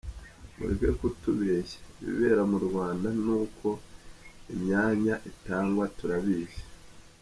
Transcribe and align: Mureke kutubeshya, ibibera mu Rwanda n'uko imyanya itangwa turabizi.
Mureke 0.55 0.87
kutubeshya, 0.99 1.79
ibibera 2.01 2.41
mu 2.51 2.57
Rwanda 2.67 3.07
n'uko 3.23 3.67
imyanya 4.53 5.15
itangwa 5.29 5.83
turabizi. 5.97 6.61